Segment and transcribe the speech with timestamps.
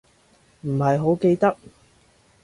[0.61, 1.55] 唔係好記得